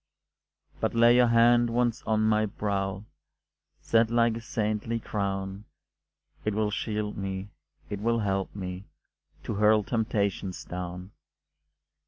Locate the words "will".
6.55-6.71, 7.99-8.17